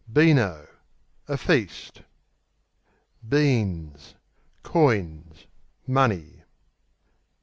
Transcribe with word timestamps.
Beano 0.11 0.65
A 1.27 1.37
feast. 1.37 2.01
Beans 3.29 4.15
Coins; 4.63 5.45
money. 5.85 6.41